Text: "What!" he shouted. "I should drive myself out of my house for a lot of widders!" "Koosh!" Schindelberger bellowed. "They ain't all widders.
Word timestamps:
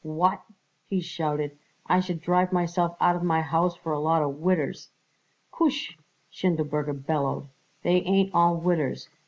"What!" 0.03 0.41
he 0.87 0.99
shouted. 0.99 1.59
"I 1.85 1.99
should 1.99 2.21
drive 2.21 2.51
myself 2.51 2.97
out 2.99 3.15
of 3.15 3.21
my 3.21 3.41
house 3.41 3.75
for 3.75 3.91
a 3.91 3.99
lot 3.99 4.23
of 4.23 4.39
widders!" 4.39 4.89
"Koosh!" 5.51 5.95
Schindelberger 6.31 7.05
bellowed. 7.05 7.49
"They 7.83 7.97
ain't 8.01 8.33
all 8.33 8.57
widders. 8.57 9.09